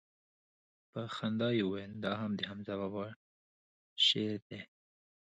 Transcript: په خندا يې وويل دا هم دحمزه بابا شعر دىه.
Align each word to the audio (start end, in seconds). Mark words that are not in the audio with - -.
په 0.91 1.01
خندا 1.15 1.49
يې 1.57 1.63
وويل 1.65 1.93
دا 2.05 2.11
هم 2.21 2.31
دحمزه 2.39 2.73
بابا 2.81 3.05
شعر 4.05 4.37
دىه. 4.49 4.61